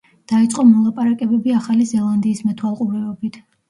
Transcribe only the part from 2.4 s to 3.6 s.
მეთვალყურეობით.